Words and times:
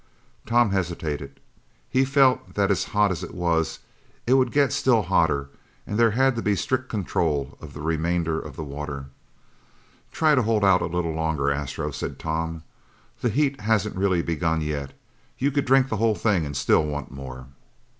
Tom 0.47 0.71
hesitated. 0.71 1.39
He 1.87 2.05
felt 2.05 2.55
that 2.55 2.71
as 2.71 2.85
hot 2.85 3.11
as 3.11 3.23
it 3.23 3.35
was, 3.35 3.77
it 4.25 4.33
would 4.33 4.51
get 4.51 4.73
still 4.73 5.03
hotter 5.03 5.49
and 5.85 5.95
there 5.99 6.09
had 6.17 6.35
to 6.35 6.41
be 6.41 6.55
strict 6.55 6.89
control 6.89 7.55
of 7.61 7.75
the 7.75 7.81
remainder 7.83 8.39
of 8.39 8.55
the 8.55 8.63
water. 8.63 9.09
"Try 10.11 10.33
to 10.33 10.41
hold 10.41 10.65
out 10.65 10.81
a 10.81 10.87
little 10.87 11.13
longer, 11.13 11.51
Astro," 11.51 11.91
said 11.91 12.17
Tom. 12.17 12.63
"This 13.21 13.33
heat 13.33 13.59
hasn't 13.61 13.95
really 13.95 14.23
begun 14.23 14.61
yet. 14.61 14.93
You 15.37 15.51
could 15.51 15.65
drink 15.65 15.89
the 15.89 15.97
whole 15.97 16.15
thing 16.15 16.47
and 16.47 16.57
still 16.57 16.83
want 16.83 17.11
more." 17.11 17.45